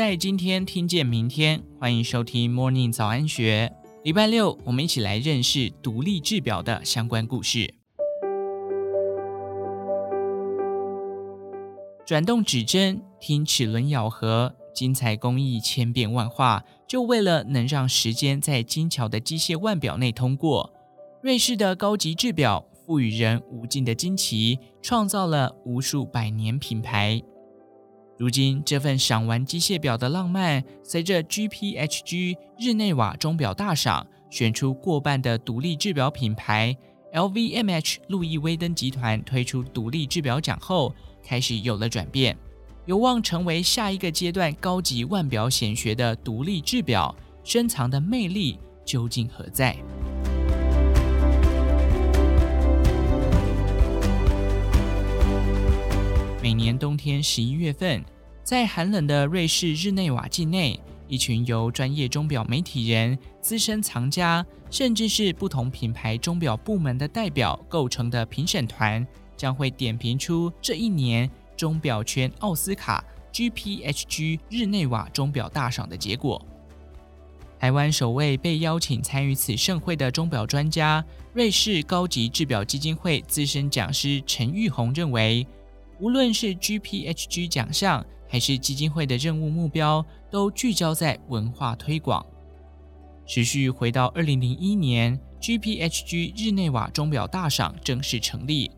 [0.00, 3.70] 在今天听见明天，欢迎收听 Morning 早安学。
[4.02, 7.74] 礼拜六，我们一起来认识独立制表的相关故事。
[12.06, 20.72] 转动指针，听齿轮咬合，精彩工艺千变万化，就为了能让时间在精巧的机械腕表内通过。
[21.22, 27.22] 瑞士的高级制表赋予人无尽的惊奇，创造了无数百年品牌。
[28.20, 36.76] 如今，这份赏玩机械表的浪漫，随着 GPHG 日内瓦钟表大赏选出过半的独立制表品牌
[37.14, 40.94] ，LVMH 路易威登集团推出独立制表奖后，
[41.24, 42.36] 开始有了转变，
[42.84, 49.74] 有望成为下一个阶段高级腕表显学的独立制表，深藏的魅力究竟何在？
[56.50, 58.04] 每年冬天十一月份，
[58.42, 76.44] 在寒冷的瑞士日内瓦境内，一群由专业钟表媒体人、资深藏家，甚至是不同品牌钟表部门的代表构成的评审团，将会点评出这一年钟表圈奥斯卡 GPHG 日内瓦钟表大赏的结果。
[77.60, 85.46] 台湾首位被邀请参与此盛会的钟表专家，瑞士高级制表基金会资深讲师陈玉红认为。
[86.00, 92.24] 无论是 GPHG 奖项还是基金会的任务目标，都聚焦在文化推广。
[93.26, 98.70] 持续回到二零零一年，GPHG 日内瓦钟表大赏正式成立。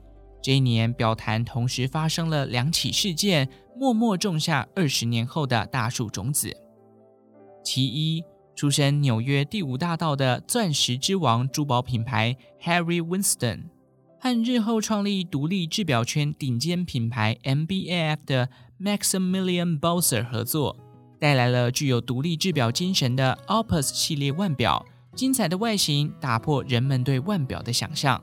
[0.42, 6.52] 这一年，表坛同时发生了两起事件，默默种下二十年后的大树种子。
[7.64, 8.24] 其一，
[8.56, 13.66] 出身纽约第五大道的钻石之王珠宝品牌 Harry Winston。
[14.24, 18.48] 和日后创立独立制表圈顶尖品牌 MBAF 的
[18.80, 20.78] Maximilian Balzer 合作，
[21.18, 24.86] 带来了具有独立制表精神的 Opus 系列腕表。
[25.16, 28.22] 精彩的外形打破人们对腕表的想象。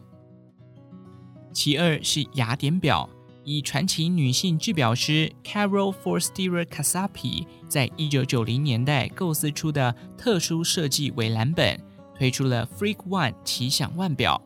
[1.52, 3.10] 其二是雅典表，
[3.44, 11.78] 以传奇女性制表师 Carol Forster Casapi 在一九九零年代构思出的特殊设计为蓝本，
[12.18, 14.42] 推出了 Freak One 奇想腕表，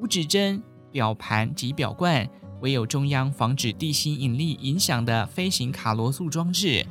[0.00, 0.62] 无指针。
[0.96, 2.26] 表盘及表冠，
[2.62, 6.86] 唯有中央防止地心引力影响的飞行卡罗素装置。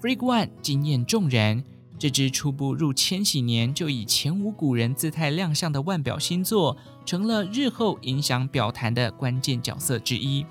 [0.00, 1.64] Freak One 惊艳众人，
[1.98, 10.46] 这只初步入千禧年就以前无古人姿态亮相的腕表新作，成了日后影响表坛的关键角色之一。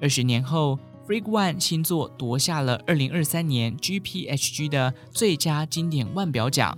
[0.00, 6.76] 二十年后，Freak One 新作夺下了二零二三年 GPHG 的最佳经典腕表奖。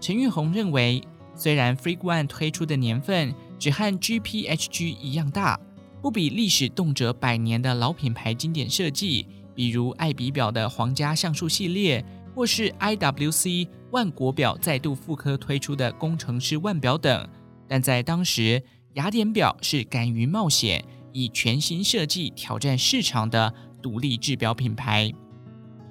[0.00, 1.00] 陈玉红认为，
[1.36, 5.58] 虽然 Freak One 推出的年份，只和 GPHG 一样大，
[6.00, 12.04] 不比历史动辄百年的老品牌经典设计，比如爱彼表的皇家橡树系列，
[12.34, 17.28] 或是 IWC 万国表再度复刻推出的工程师腕表等。
[17.66, 18.62] 但在当时，
[18.94, 23.52] 雅典表是敢于冒险，以全新设计挑战市场的
[23.82, 25.12] 独立制表品牌。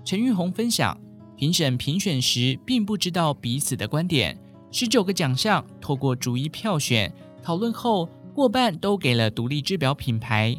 [0.05, 0.97] 陈玉红分享，
[1.35, 4.39] 评审评选时并不知道彼此的观点，
[4.71, 7.13] 十九个奖项透过逐一票选。
[7.47, 10.53] 讨论后，过半都给了独立制表品牌。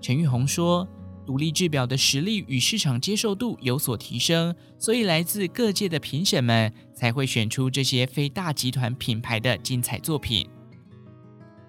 [0.00, 0.88] 陈玉红说
[1.26, 10.48] ：“独立制表的实力与市场接受度有所提升，所以来自各界的评审们才会选出这些非大集团品牌的精彩作品。”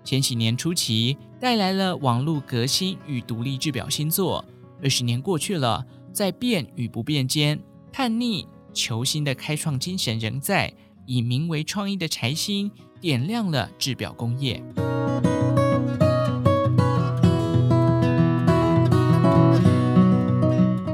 [0.06, 4.46] 千禧年初期带来了网络革新与独立制表新作。
[4.82, 7.62] 二十年过去了，在变与不变间，
[7.92, 10.74] 叛逆求新的开创精神仍在，
[11.06, 12.72] 以名为创意的柴薪。
[13.02, 14.64] 点亮了制表工业。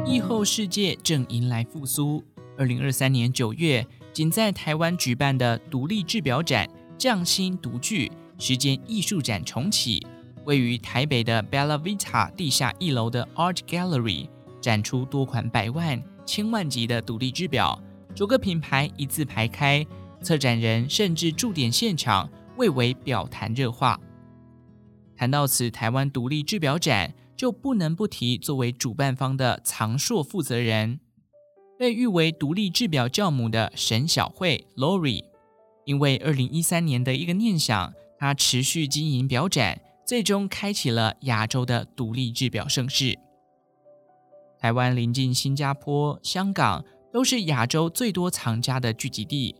[0.06, 2.24] 疫后世界正迎来复苏。
[2.58, 6.66] 二零二三年九月，仅在台湾举办的独立制表展
[6.98, 10.08] “匠心独具时间艺术展”重启，
[10.46, 14.30] 位于台北的 Bella Vita 地下一楼的 Art Gallery
[14.62, 17.80] 展出多款百万、千万级的独立制表，
[18.16, 19.86] 九个品牌一字排开。
[20.22, 24.00] 策展人甚至驻点现场，蔚为表坛热话。
[25.16, 31.00] 谈到此台湾独立制表展，就不能不提作为主办方的藏硕负责人，
[31.78, 35.24] 被誉为独立制表教母的沈小慧 Lori。
[35.86, 43.18] 因为二零一三年的一个念想，她持续经营表展，最终开启了亚洲的独立制表盛世。
[44.60, 46.84] 台湾临近新加坡、香港，
[47.14, 49.56] 都是亚洲最多藏家的聚集地。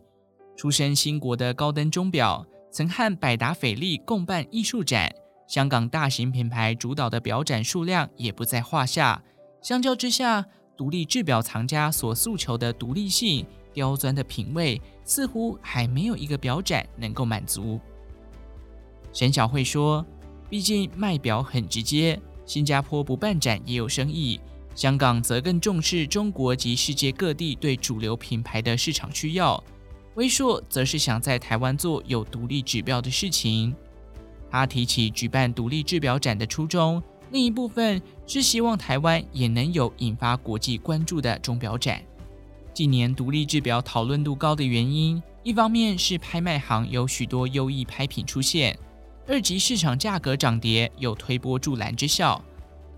[0.58, 5.08] 出身新国的高登钟表，曾和百达翡丽共办艺术展，
[5.46, 9.22] 香港大型品牌主导的表展数量也不在话下。
[9.62, 10.44] 相较之下，
[10.76, 17.78] 独立制表藏家所诉求的独立性、刁钻的品味，似乎还没有一个表展能够满足。
[19.12, 20.04] 沈小慧说
[20.50, 24.40] ：“毕竟卖表很直接，新加坡不办展也有生意，
[24.74, 29.62] 香港则更重视中国及世界各地对主流品牌的市场需要。
[30.18, 33.72] 威硕则是想在台湾做有独立指标的事情。”
[34.50, 37.00] 他提起举办独立制表展的初衷。
[37.30, 42.02] 另一部分是希望台湾也能有引发国际关注的钟表展。
[42.74, 48.76] 近年独立制表讨论度高的原因，一方面是拍卖行有许多优异拍品出现，
[49.28, 52.42] 二级市场价格涨跌有推波助澜之效；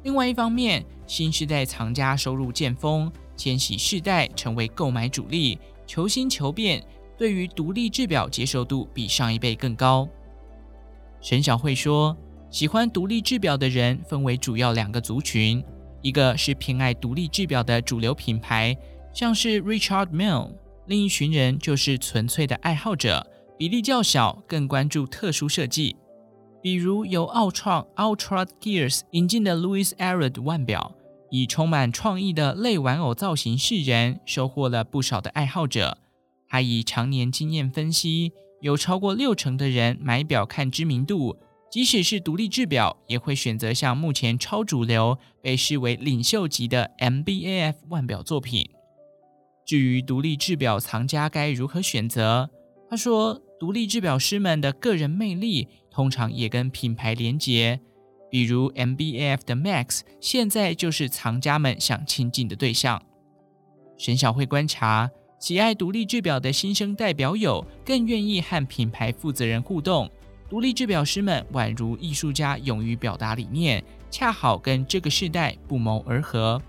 [0.04, 6.82] 另外一方面，新世代藏家收入渐丰，千禧世代成为购买主力，求新求变，
[7.20, 10.08] 对于独立制表接受度比上一辈更高。
[11.20, 12.16] 沈小慧说。
[12.50, 15.64] 喜欢独立制表的人分为主要两个族群，
[16.02, 18.76] 一个是偏爱独立制表的主流品牌，
[19.14, 20.50] 像是 Richard Mille；
[20.86, 23.24] 另一群人就是纯粹的爱好者，
[23.56, 25.94] 比例较小，更关注特殊设计。
[26.60, 30.96] 比如由奥创 Ultra Gears 引进的 Louis Arrows 腕表，
[31.30, 35.98] 以充满创意的类玩偶造型示人，收获了不少的爱好者。
[36.50, 41.36] 他以常年经验分析，有超过六成的人买表看知名度。
[41.70, 48.68] 即使是独立制表，也会选择像目前超主流、被视为领袖级的 MBAF 腕表作品。
[49.64, 52.50] 至于独立制表藏家该如何选择，
[52.88, 57.78] 他说，独立制表师们的个人魅力通常也跟品牌连结，
[58.28, 63.00] 比如 MBAF 的 Max，现在就是藏家们想亲近的对象。
[63.96, 65.08] 沈小慧观察，
[65.40, 70.08] 喜爱独立制表的新生代表友更愿意和品牌负责人互动。
[70.50, 76.60] 独立制表师们宛如艺术家，勇于表达理念，恰好跟这个时代不谋而合。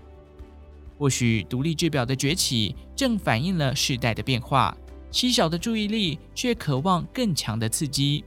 [0.96, 4.74] 或许独立制表的崛起正反映了时代的变化，
[5.10, 8.24] 稀少的注意力却渴望更强的刺激。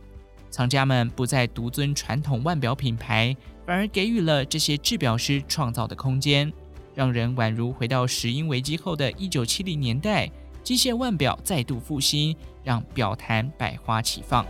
[0.52, 6.54] 藏家们不再独尊传统腕表品牌，反而给予了这些制表师创造的空间，
[6.96, 10.32] 让人宛如回到石英危机后的一九七零年代，
[10.64, 14.46] 机械腕表再度复兴，让表坛百花齐放。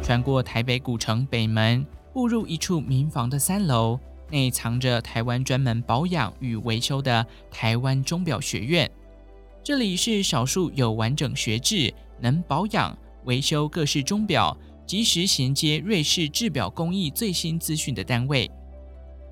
[0.00, 1.84] 穿过台北古城北门，
[2.14, 3.98] 步入一处民房的三楼，
[4.30, 8.90] 内藏着台湾专门保养与维修的台湾钟表学院。
[9.62, 14.56] 这里是少数有完整学制、能保养、维修各式钟表、
[14.88, 18.50] 及时衔接瑞士制表工艺最新资讯的单位。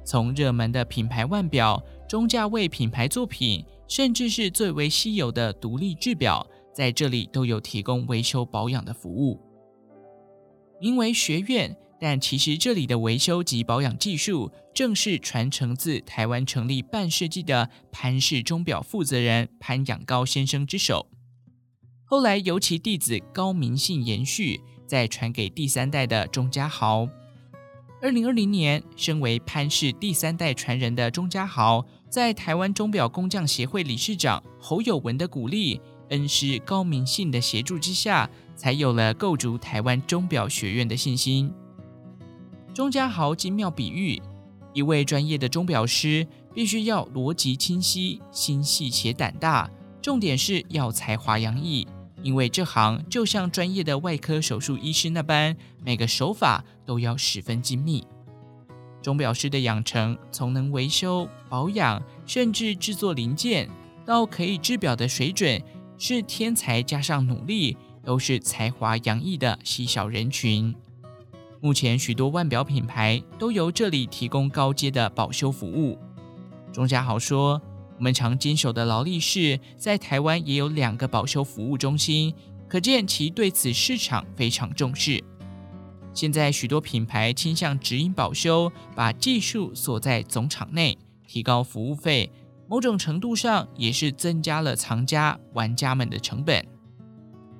[0.05, 9.41] 从热门的品牌腕表、中价位品牌作品，甚至是最为稀有的独立制表，在这里都有提供维修保养的服务。
[10.79, 21.06] 名为学院，但其实这里的维修及保养技术，正是传承自台湾成立半世纪的潘氏钟表负责人潘仰高先生之手。
[22.05, 27.09] 后来由其弟子高明信延续，再传给第三代的钟家豪。
[28.03, 35.81] 二零二零年，身为潘氏第三代传人的钟家豪，在台湾钟表工匠协会理事长侯友文的鼓励，
[36.11, 41.53] 恩师高明信的协助之下，才有了构筑台湾钟表学院的信心。
[42.75, 44.20] 钟家豪精妙比喻，
[44.75, 49.70] 一位专业的钟表师必须要逻辑清晰、心细且胆大，
[50.03, 51.89] 重点是要才华洋溢，
[52.23, 58.06] 因为这行就像专业的外科手术医师那般，每个手法都要十分精密。
[59.03, 63.69] 钟表师的养成，从能维修、保养，甚至制作零件，
[64.05, 65.63] 到可以制表的水准。
[65.99, 70.75] 是天才加上努力，都是才华洋溢的稀少人群。
[71.58, 75.99] 目前许多腕表品牌都由这里提供高阶的保修服务。
[76.70, 77.58] 钟家豪说
[77.96, 82.34] ：“我们常经手的劳力士在台湾也有两个保修服务中心，
[82.69, 85.22] 可见其对此市场非常重视。
[86.12, 92.31] 现在许多品牌倾向直营保修，把技术锁在总厂内，提高服务费。”
[92.69, 96.67] 某种程度上也是增加了藏家玩家们的成本。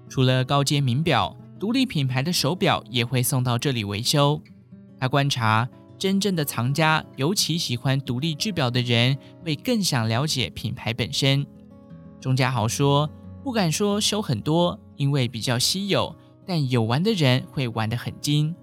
[0.09, 4.43] 除了高阶名表，独立品牌的手表也会送到这里维修。
[4.99, 11.47] 他观察，真正的藏家，尤其喜欢独立制表的人，会更想了解品牌本身。
[12.21, 13.11] 钟家豪说
[13.43, 16.15] ：“不敢说收很多，因为比较稀有，
[16.47, 18.55] 但有玩的人会玩得很精。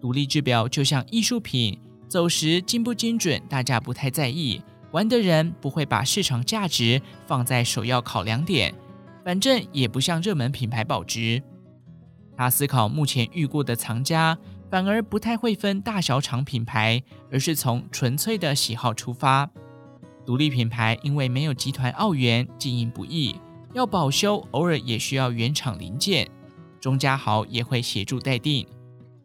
[0.00, 8.74] 独立制表就像艺术品，走时精不精准，大家不太在意。”玩的人不会把市场价值放在首要考量点，
[9.24, 11.40] 反正也不像热门品牌保值。
[12.36, 14.36] 他思考目前遇过的藏家，
[14.70, 19.50] 反而不太会分大小厂品牌，而是从纯粹的喜好出发。
[20.24, 23.34] 独立品牌因为没有集团奥援，经营不易，
[23.74, 26.30] 要保修偶尔也需要原厂零件，
[26.80, 28.64] 钟家豪也会协助代订。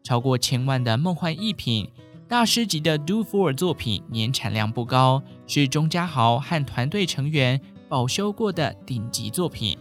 [0.02, 1.92] 超过千万的梦幻逸品，
[2.28, 9.78] 大师级的 Do For 作品，年产量不高，是钟家豪和团队成员保修过的顶级作品。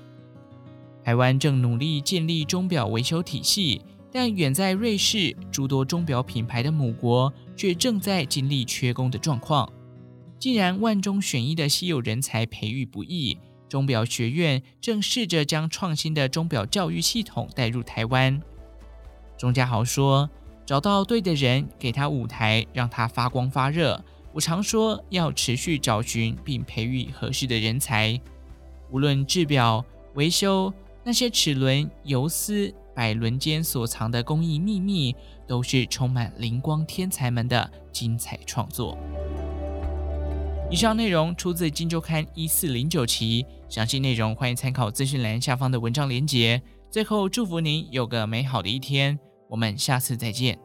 [1.02, 3.82] 台湾正努力建立钟表维修体系，
[4.16, 9.68] 但远在瑞士诸多钟表品牌的母国，却正在经历缺工的状况。
[10.38, 13.36] 既然万中选一的稀有人才培育不易，
[13.68, 18.40] 钟表学院正试着将创新的钟表教育系统带入台湾。
[19.36, 20.30] 钟家豪说
[20.64, 24.00] ：“找到对的人，给他舞台，让他发光发热。
[24.32, 28.20] 我常说，要持续找寻并培育合适的人才。
[28.92, 35.14] 无论制表、维修，那些齿轮、游丝、百轮间所藏的工艺秘密，
[35.46, 38.96] 都是充满灵光天才们的精彩创作。”
[40.70, 46.60] 以上内容出自《金周刊》一四零九期，详细内容欢迎参考资讯栏下方的文章连接。
[46.90, 50.58] 最后，祝福您有个美好的一天，我们下次再见。